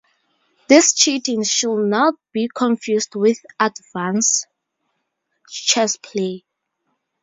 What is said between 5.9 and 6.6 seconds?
play.